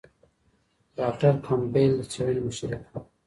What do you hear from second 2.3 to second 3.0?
مشري کړې.